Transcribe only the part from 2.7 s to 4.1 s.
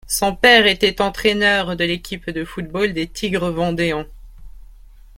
des Tigres vendéens.